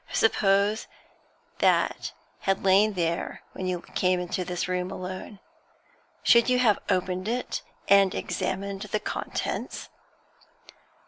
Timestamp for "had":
2.39-2.63